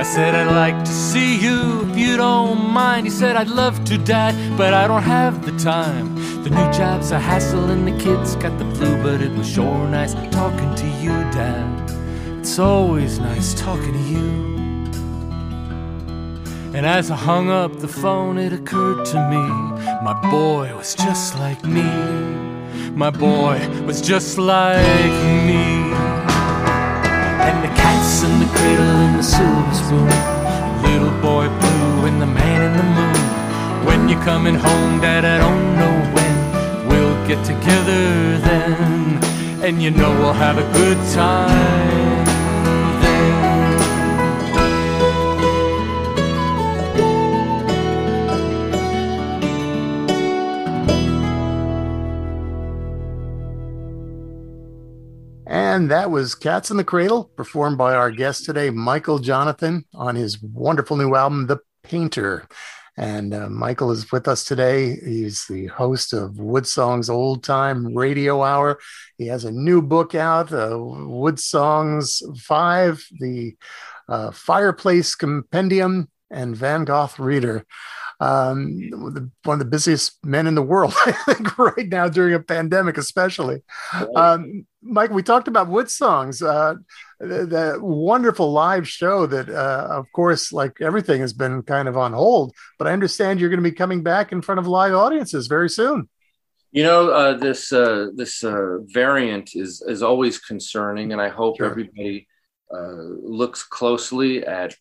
[0.00, 3.06] I said, I'd like to see you if you don't mind.
[3.06, 6.14] He said, I'd love to, Dad, but I don't have the time.
[6.42, 9.86] The new job's a hassle and the kids got the flu, but it was sure
[9.88, 11.90] nice talking to you, Dad.
[12.38, 14.28] It's always nice talking to you.
[16.74, 19.44] And as I hung up the phone, it occurred to me
[20.02, 21.90] my boy was just like me.
[22.92, 25.12] My boy was just like
[25.46, 25.89] me
[29.90, 33.84] Little boy blue and the man in the moon.
[33.84, 36.88] When you're coming home, Dad, I don't know when.
[36.88, 39.18] We'll get together then,
[39.64, 42.09] and you know we'll have a good time.
[55.80, 60.14] And that was Cats in the Cradle, performed by our guest today, Michael Johnathon, on
[60.14, 62.46] his wonderful new album, The Painter.
[62.98, 64.96] And uh, Michael is with us today.
[64.96, 68.78] He's the host of Woodsong's Old Time Radio Hour.
[69.16, 73.56] He has a new book out, uh, Woodsongs 5, the
[74.06, 77.64] uh, Fireplace Compendium, and Van Gogh Reader
[78.20, 78.90] um,
[79.44, 82.98] one of the busiest men in the world, I think, right now during a pandemic,
[82.98, 83.62] especially.
[84.14, 86.74] Um, Mike, we talked about Woodsongs, uh,
[87.18, 91.96] the, the, wonderful live show that, uh, of course, like everything has been kind of
[91.96, 94.94] on hold, but I understand you're going to be coming back in front of live
[94.94, 96.08] audiences very soon.
[96.72, 101.56] You know, uh, this uh, this uh, variant is is always concerning, and I hope
[101.56, 101.66] sure.
[101.66, 102.28] everybody
[102.72, 104.76] uh, looks closely at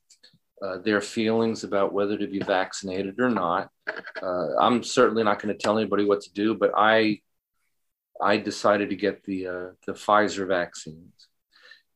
[0.62, 3.70] uh, their feelings about whether to be vaccinated or not.
[4.22, 7.22] Uh, I'm certainly not going to tell anybody what to do, but I
[8.22, 11.28] I decided to get the uh, the Pfizer vaccines,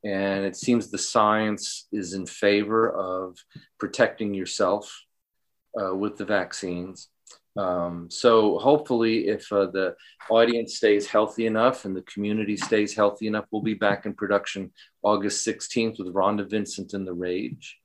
[0.06, 3.38] and it seems the science is in favor of
[3.80, 5.04] protecting yourself
[5.80, 7.10] uh, with the vaccines.
[7.56, 9.96] Um, so hopefully, if uh, the
[10.30, 14.72] audience stays healthy enough and the community stays healthy enough, we'll be back in production
[15.04, 17.78] August 16th with Rhonda Vincent and the Rage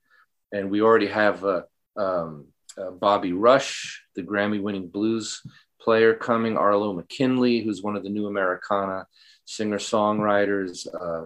[0.51, 1.61] and we already have uh,
[1.97, 5.41] um, uh, Bobby Rush, the Grammy-winning blues
[5.81, 6.57] player, coming.
[6.57, 9.07] Arlo McKinley, who's one of the new Americana
[9.45, 10.87] singer-songwriters.
[10.93, 11.25] Uh,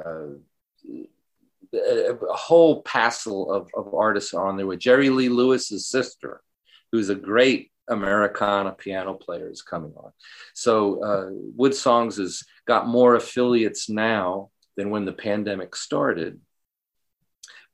[0.00, 0.34] uh
[1.74, 6.42] a, whole passel of, of artists on there with Jerry Lee Lewis's sister,
[6.90, 10.12] who's a great Americana piano player, is coming on.
[10.54, 16.40] So uh, Woodsongs has got more affiliates now than when the pandemic started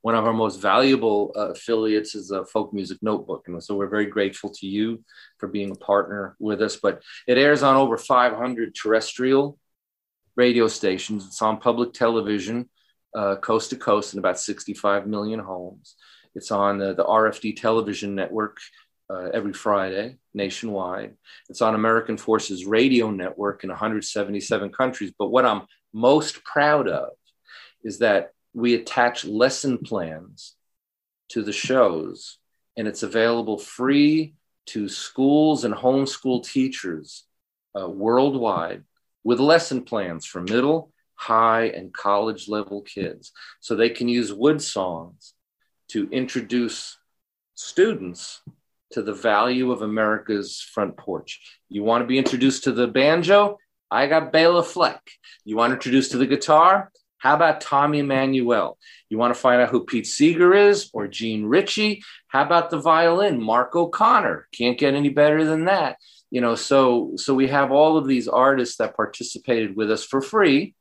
[0.02, 3.48] one of our most valuable uh, affiliates is a folk music notebook.
[3.48, 5.02] And so we're very grateful to you
[5.38, 6.76] for being a partner with us.
[6.76, 9.58] But it airs on over 500 terrestrial
[10.36, 11.26] radio stations.
[11.26, 12.68] It's on public television
[13.14, 15.96] uh, coast to coast in about 65 million homes.
[16.34, 18.58] It's on the, the rfd television network
[19.10, 21.16] uh, every friday nationwide.
[21.48, 25.12] It's on american forces radio network in 177 countries.
[25.18, 27.10] But what i'm most proud of
[27.82, 30.54] is that we attach lesson plans
[31.30, 32.38] to the shows,
[32.76, 34.34] and it's available free
[34.66, 37.24] to schools and homeschool teachers
[37.78, 38.84] uh, worldwide
[39.24, 43.32] with lesson plans for middle, high, and college level kids.
[43.60, 45.34] So they can use wood songs
[45.88, 46.98] to introduce
[47.54, 48.40] students
[48.92, 51.40] to the value of America's front porch.
[51.68, 53.58] You want to be introduced to the banjo?
[53.90, 55.00] I got Bela Fleck.
[55.44, 56.90] You want to introduce to the guitar?
[57.18, 58.78] How about Tommy Emmanuel?
[59.08, 62.02] You want to find out who Pete Seeger is or Jean Ritchie?
[62.28, 64.48] How about the violin, Mark O'Connor?
[64.52, 65.96] Can't get any better than that.
[66.30, 70.20] You know, so so we have all of these artists that participated with us for
[70.20, 70.74] free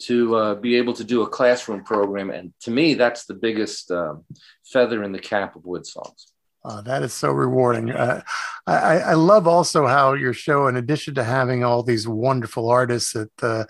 [0.00, 3.90] to uh, be able to do a classroom program, and to me, that's the biggest
[3.90, 4.24] um,
[4.64, 6.32] feather in the cap of Woodsongs.
[6.64, 7.90] Uh, that is so rewarding.
[7.90, 8.22] Uh,
[8.66, 13.14] I, I, love also how your show, in addition to having all these wonderful artists
[13.14, 13.64] that uh,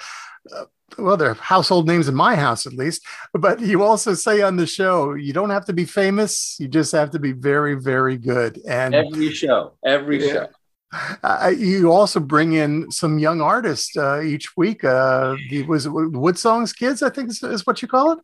[0.98, 3.02] well, they're household names in my house at least.
[3.33, 6.92] But you also say on the show, you don't have to be famous; you just
[6.92, 8.61] have to be very, very good.
[8.66, 10.33] And every show, every yeah.
[10.33, 10.46] show.
[11.22, 14.85] Uh, you also bring in some young artists uh, each week.
[14.85, 17.02] Uh, was it Woodsongs Kids?
[17.02, 18.18] I think is, is, what you call it.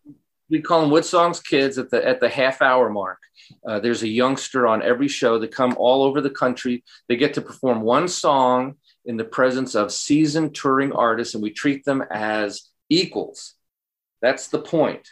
[0.51, 3.19] We call them Woodsongs Kids at the at the half hour mark.
[3.67, 5.39] Uh, there's a youngster on every show.
[5.39, 6.85] They come all over the country.
[7.09, 8.77] They get to perform one song
[9.09, 13.55] in the presence of seasoned touring artists and we treat them as equals.
[14.21, 15.09] That's the point.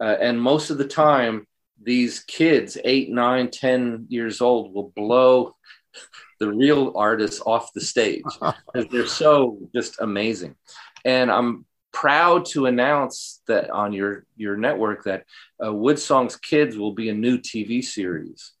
[0.00, 1.46] Uh, and most of the time,
[1.80, 5.56] these kids, eight, nine, ten years old, will blow
[6.40, 10.56] the real artists off the stage because they're so just amazing.
[11.04, 15.26] And I'm proud to announce that on your, your network that
[15.62, 18.52] uh, Woodsongs Kids will be a new TV series,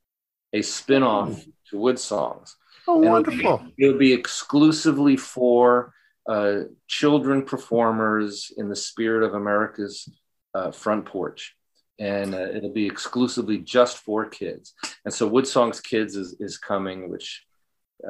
[0.52, 2.54] a spinoff to Woodsongs.
[2.86, 3.38] Oh, and wonderful.
[3.38, 5.92] It'll be, it'll be exclusively for
[6.28, 10.08] uh, children performers in the spirit of America's
[10.54, 11.54] uh, front porch.
[11.98, 14.74] And uh, it'll be exclusively just for kids.
[15.04, 17.44] And so Woodsongs Kids is, is coming, which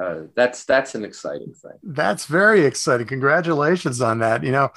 [0.00, 1.78] uh, that's that's an exciting thing.
[1.82, 3.06] That's very exciting.
[3.06, 4.42] Congratulations on that.
[4.42, 4.70] You know,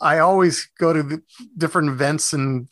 [0.00, 1.22] I always go to
[1.58, 2.68] different events and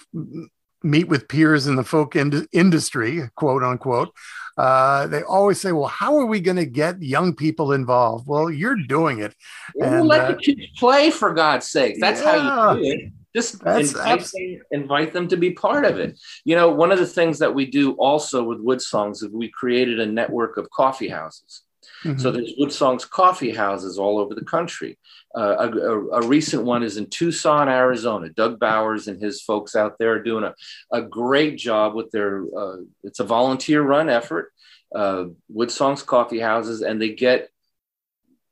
[0.83, 4.15] meet with peers in the folk ind- industry, quote unquote,
[4.57, 8.51] uh, they always say, "Well, how are we going to get young people involved?" Well,
[8.51, 9.35] you're doing it.
[9.81, 11.97] and, let uh, the kids play for God's sake.
[11.99, 13.13] That's yeah, how you do it.
[13.35, 16.19] Just invite them, invite them to be part of it.
[16.45, 19.49] You know, one of the things that we do also with Wood Songs is we
[19.51, 21.63] created a network of coffee houses.
[22.05, 22.19] Mm-hmm.
[22.19, 24.99] So there's Woodsong's coffee houses all over the country.
[25.37, 28.29] Uh, a, a, a, recent one is in Tucson, Arizona.
[28.31, 30.55] Doug Bowers and his folks out there are doing a,
[30.93, 32.45] a great job with their.
[32.57, 34.53] Uh, it's a volunteer run effort.
[34.95, 37.51] Uh, Woodsong's coffee houses, and they get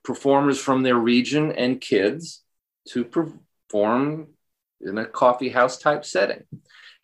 [0.05, 2.43] performers from their region and kids
[2.89, 4.29] to perform
[4.81, 6.45] in a coffee house type setting.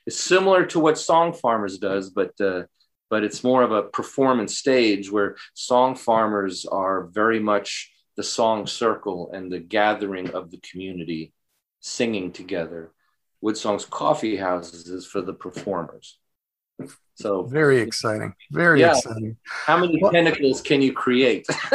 [0.07, 2.65] It's similar to what Song Farmers does, but uh,
[3.11, 8.67] but it's more of a performance stage where Song Farmers are very much the song
[8.67, 11.33] circle and the gathering of the community
[11.81, 12.93] singing together.
[13.41, 16.19] Woodsong's coffee houses is for the performers.
[17.17, 18.35] So very exciting.
[18.51, 18.97] Very yeah.
[18.97, 19.37] exciting.
[19.45, 21.47] How many well, tentacles can you create?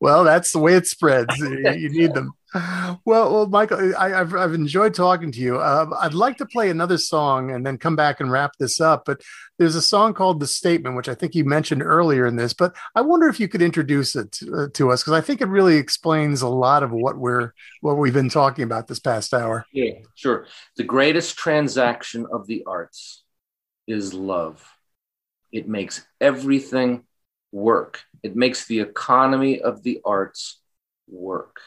[0.00, 1.36] well, that's the way it spreads.
[1.38, 2.32] you need them.
[2.52, 5.58] Well, well, Michael, I, have I've enjoyed talking to you.
[5.58, 9.04] Uh, I'd like to play another song and then come back and wrap this up.
[9.06, 9.22] But
[9.58, 12.52] there's a song called "The Statement," which I think you mentioned earlier in this.
[12.52, 15.40] But I wonder if you could introduce it to, uh, to us because I think
[15.40, 17.52] it really explains a lot of what we're
[17.82, 19.64] what we've been talking about this past hour.
[19.72, 20.46] Yeah, sure.
[20.76, 23.22] The greatest transaction of the arts
[23.90, 24.64] is love.
[25.52, 27.04] It makes everything
[27.52, 28.02] work.
[28.22, 30.60] It makes the economy of the arts
[31.08, 31.60] work.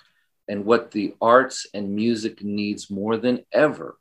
[0.48, 3.98] And what the arts and music needs more than ever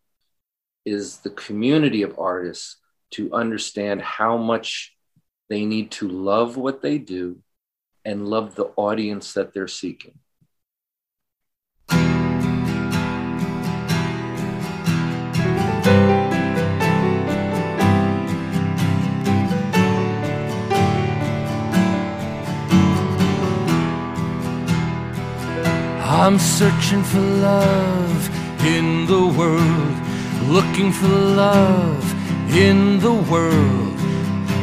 [0.84, 2.76] is the community of artists
[3.12, 4.94] to understand how much
[5.48, 7.38] they need to love what they do
[8.04, 10.18] and love the audience that they're seeking.
[26.22, 29.96] I'm searching for love in the world,
[30.48, 32.04] looking for love
[32.54, 33.98] in the world.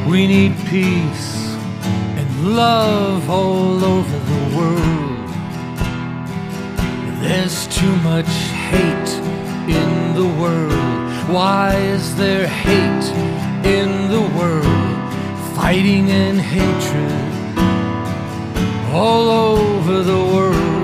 [0.07, 1.57] We need peace
[2.18, 5.30] and love all over the world.
[7.22, 8.32] There's too much
[8.72, 9.12] hate
[9.68, 11.28] in the world.
[11.28, 13.07] Why is there hate
[13.66, 15.14] in the world?
[15.57, 17.57] Fighting and hatred
[18.93, 20.78] all over the world.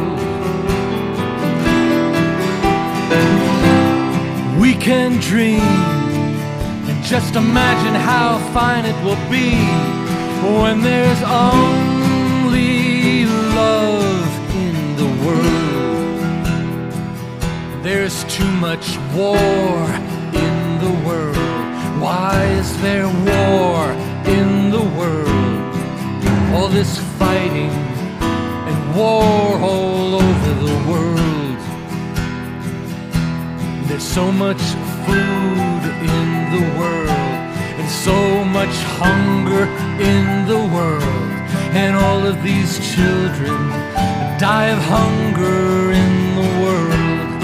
[4.86, 5.62] Can dream
[6.88, 9.56] and just imagine how fine it will be
[10.60, 13.26] when there's only
[13.56, 16.94] love in the world.
[17.84, 19.90] There's too much war
[20.46, 21.36] in the world.
[22.00, 23.92] Why is there war
[24.38, 25.74] in the world?
[26.54, 27.74] All this fighting
[28.70, 31.25] and war all over the world.
[33.96, 34.62] There's so much
[35.08, 35.84] food
[36.18, 37.10] in the world,
[37.80, 39.64] and so much hunger
[40.04, 41.32] in the world,
[41.74, 43.70] and all of these children
[44.38, 47.42] die of hunger in the world.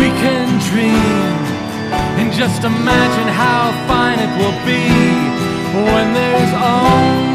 [0.00, 1.36] We can dream
[2.18, 4.88] and just imagine how fine it will be
[5.92, 7.27] when there's only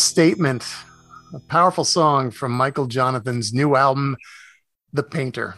[0.00, 0.64] Statement,
[1.34, 4.16] a powerful song from Michael Johnathon's new album,
[4.92, 5.56] The Painter.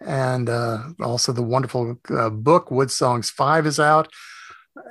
[0.00, 4.08] And uh, also the wonderful uh, book, Wood Songs 5 is out.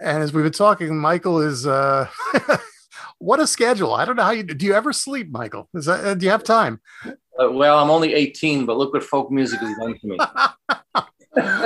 [0.01, 2.07] And as we've been talking, Michael is, uh,
[3.17, 3.93] what a schedule.
[3.93, 5.67] I don't know how you, do you ever sleep, Michael?
[5.73, 6.79] Is that, uh, do you have time?
[7.05, 10.17] Uh, well, I'm only 18, but look what folk music has done to me.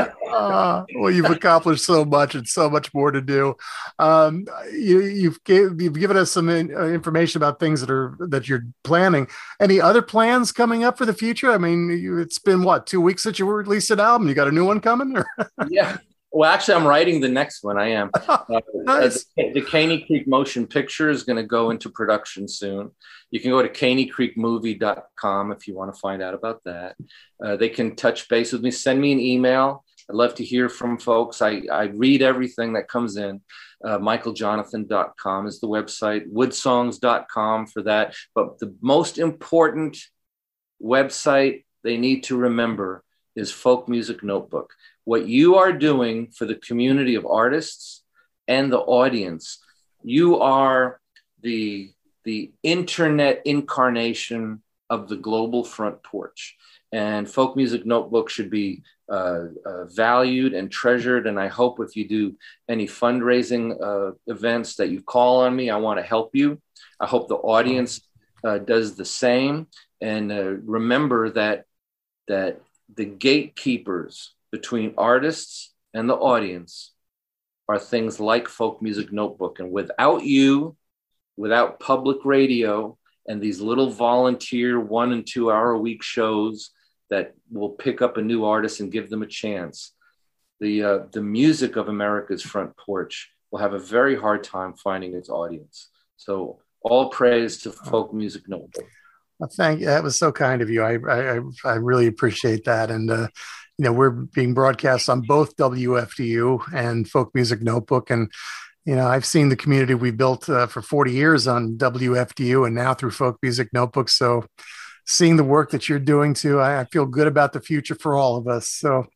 [0.38, 3.56] uh, well, you've accomplished so much and so much more to do.
[4.00, 8.16] Um, you, you've gave, you've given us some in, uh, information about things that are
[8.20, 9.28] that you're planning.
[9.60, 11.52] Any other plans coming up for the future?
[11.52, 14.28] I mean, you, it's been what two weeks since you released an album.
[14.28, 15.24] You got a new one coming?
[15.70, 15.98] yeah.
[16.32, 17.78] Well, actually, I'm writing the next one.
[17.78, 18.12] I am.
[18.50, 19.26] Uh, nice.
[19.36, 22.92] the, the Caney Creek Motion Picture is going to go into production soon.
[23.30, 26.96] You can go to caneycreekmovie.com if you want to find out about that.
[27.44, 29.84] Uh, they can touch base with me, send me an email.
[30.10, 31.42] I'd love to hear from folks.
[31.42, 33.42] I, I read everything that comes in.
[33.84, 38.16] Uh, michaeljohnathon.com is the website, woodsongs.com for that.
[38.34, 39.98] But the most important
[40.82, 43.04] website they need to remember
[43.36, 44.74] is Folk Music Notebook.
[45.04, 48.04] What you are doing for the community of artists
[48.48, 49.60] and the audience,
[50.04, 51.00] you are
[51.42, 51.92] the,
[52.24, 56.56] the internet incarnation of the global front porch.
[56.92, 61.28] And Folk Music Notebook should be uh, uh, valued and treasured.
[61.28, 62.36] And I hope if you do
[62.68, 66.62] any fundraising uh, events that you call on me, I want to help you.
[67.00, 68.02] I hope the audience
[68.44, 69.68] uh, does the same.
[70.02, 71.66] And uh, remember that
[72.28, 72.62] that
[72.94, 76.94] the gatekeepers between artists and the audience
[77.70, 79.60] are things like Folk Music Notebook.
[79.60, 80.76] And without you,
[81.38, 82.98] without public radio
[83.28, 86.72] and these little volunteer one and two hour a week shows
[87.10, 89.94] that will pick up a new artist and give them a chance.
[90.60, 95.14] The, uh, the music of America's front porch will have a very hard time finding
[95.14, 95.90] its audience.
[96.18, 98.88] So all praise to Folk Music Notebook.
[99.40, 99.86] Well, thank you.
[99.86, 100.82] That was so kind of you.
[100.82, 102.90] I I, I really appreciate that.
[102.90, 103.28] And uh,
[103.78, 108.32] you know, we're being broadcast on both WFDU and Folk Music Notebook, and
[108.86, 112.76] you know, I've seen the community we built uh, for 40 years on WFDU, and
[112.76, 114.10] now through Folk Music Notebook.
[114.10, 114.46] So
[115.08, 116.60] seeing the work that you're doing too.
[116.60, 118.68] I, I, feel good about the future for all of us.
[118.68, 119.08] So,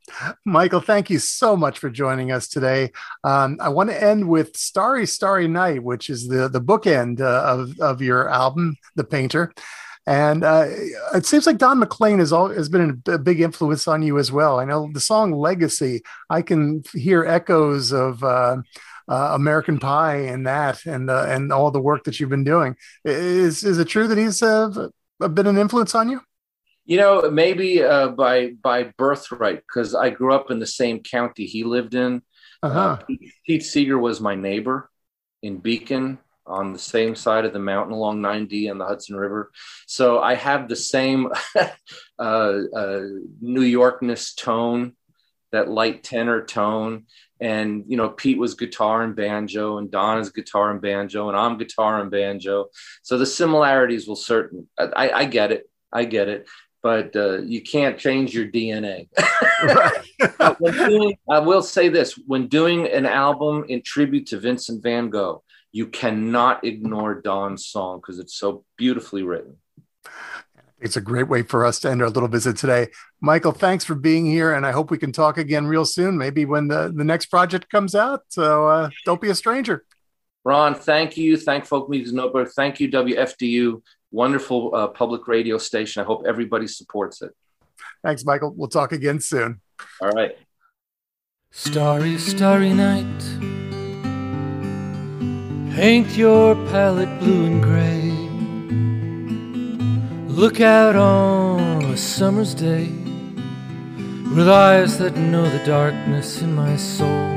[0.45, 2.91] Michael, thank you so much for joining us today.
[3.25, 7.43] Um, I want to end with Starry, Starry Night, which is the, the bookend uh,
[7.43, 9.53] of, of your album, The Painter.
[10.07, 10.65] And uh,
[11.13, 14.31] it seems like Don McLean has, all, has been a big influence on you as
[14.31, 14.59] well.
[14.59, 18.23] I know the song Legacy, I can hear echoes of.
[18.23, 18.57] Uh,
[19.07, 22.77] uh, American Pie and that, and uh, and all the work that you've been doing.
[23.03, 24.87] Is is it true that he's uh,
[25.29, 26.21] been an influence on you?
[26.85, 31.45] You know, maybe uh, by by birthright, because I grew up in the same county
[31.45, 32.21] he lived in.
[32.63, 32.79] Uh-huh.
[32.79, 34.89] Uh, Pete, Pete Seeger was my neighbor
[35.41, 39.51] in Beacon on the same side of the mountain along 9D and the Hudson River.
[39.87, 41.69] So I have the same uh,
[42.19, 43.01] uh,
[43.39, 44.93] New Yorkness tone,
[45.51, 47.05] that light tenor tone.
[47.41, 51.35] And, you know, Pete was guitar and banjo, and Don is guitar and banjo, and
[51.35, 52.67] I'm guitar and banjo.
[53.01, 55.67] So the similarities will certain, I, I get it.
[55.91, 56.47] I get it.
[56.83, 59.09] But uh, you can't change your DNA.
[60.71, 65.43] doing, I will say this when doing an album in tribute to Vincent van Gogh,
[65.71, 69.57] you cannot ignore Don's song because it's so beautifully written.
[70.81, 72.87] It's a great way for us to end our little visit today.
[73.21, 76.43] Michael, thanks for being here, and I hope we can talk again real soon, maybe
[76.45, 78.23] when the, the next project comes out.
[78.29, 79.85] So uh, don't be a stranger.
[80.43, 81.37] Ron, thank you.
[81.37, 82.49] Thank Folk Music Notebook.
[82.55, 83.83] Thank you, WFDU.
[84.11, 86.01] Wonderful uh, public radio station.
[86.01, 87.31] I hope everybody supports it.
[88.03, 88.51] Thanks, Michael.
[88.57, 89.61] We'll talk again soon.
[90.01, 90.35] All right.
[91.51, 93.05] Starry, starry night.
[95.75, 98.20] Paint your palette blue and gray.
[100.31, 102.87] Look out on a summer's day
[104.33, 107.27] with eyes that know the darkness in my soul.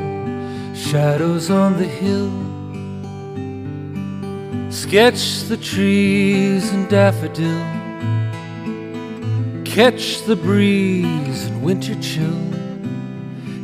[0.76, 2.30] Shadows on the hill.
[4.70, 7.64] Sketch the trees and daffodil.
[9.64, 12.54] Catch the breeze and winter chill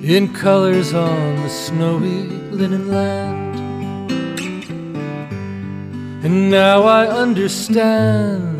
[0.04, 4.10] in colors on the snowy linen land.
[6.24, 8.59] And now I understand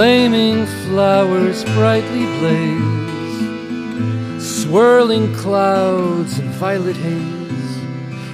[0.00, 3.42] flaming flowers brightly blaze
[4.42, 7.76] swirling clouds and violet haze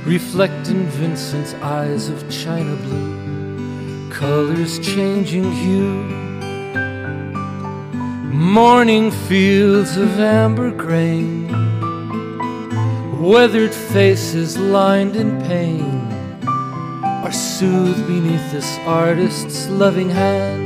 [0.06, 6.04] reflect in Vincent's eyes of china blue, colors changing hue.
[8.32, 11.48] Morning fields of amber grain,
[13.20, 16.06] weathered faces lined in pain
[17.24, 20.65] are soothed beneath this artist's loving hand.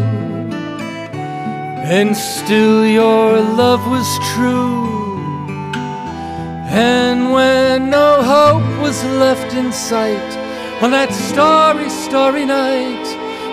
[1.91, 5.19] And still your love was true.
[6.69, 10.31] And when no hope was left in sight,
[10.81, 13.05] on that starry, starry night,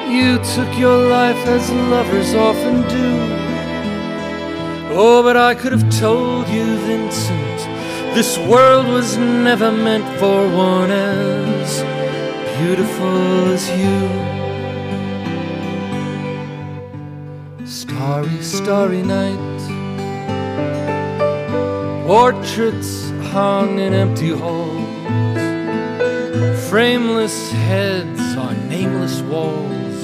[0.08, 3.10] you took your life as lovers often do.
[4.94, 7.58] Oh, but I could have told you, Vincent,
[8.14, 11.82] this world was never meant for one as
[12.56, 14.37] beautiful as you.
[18.08, 19.58] Starry, starry night,
[22.06, 24.80] portraits hung in empty halls,
[26.70, 30.02] frameless heads on nameless walls,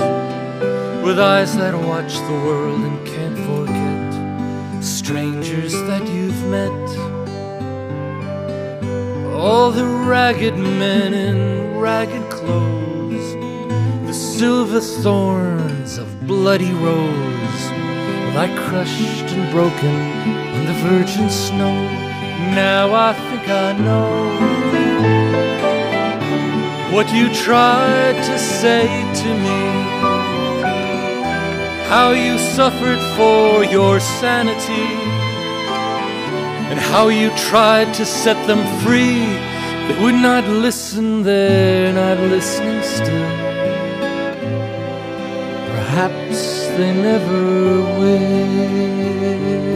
[1.03, 6.89] with eyes that watch the world and can't forget strangers that you've met.
[9.35, 13.35] All the ragged men in ragged clothes,
[14.07, 17.44] the silver thorns of bloody rose,
[18.35, 19.97] lie crushed and broken
[20.57, 21.77] on the virgin snow.
[22.53, 24.15] Now I think I know
[26.95, 28.87] what you tried to say
[29.23, 29.63] to me,
[31.89, 34.89] how you suffered for your sanity
[36.71, 39.27] and how you tried to set them free.
[39.87, 43.31] They would not listen, they're not listening still.
[45.75, 49.74] Perhaps they never will.